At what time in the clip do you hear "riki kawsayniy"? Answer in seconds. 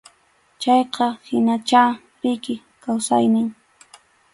2.23-3.47